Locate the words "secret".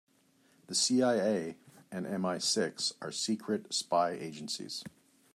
3.11-3.71